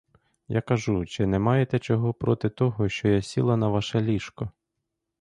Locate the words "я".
0.47-0.61, 3.07-3.21